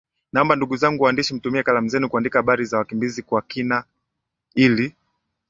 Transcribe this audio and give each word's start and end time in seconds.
Naomba 0.33 0.55
ndugu 0.55 0.75
zangu 0.75 1.03
waandishi 1.03 1.33
mtumie 1.33 1.63
kalamu 1.63 1.87
zenu 1.89 2.09
kuandika 2.09 2.39
habari 2.39 2.65
za 2.65 2.77
wakimbizi 2.77 3.21
kwa 3.21 3.41
kina 3.41 3.83
ili 4.55 4.95